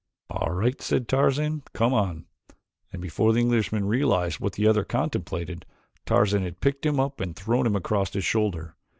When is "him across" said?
7.67-8.11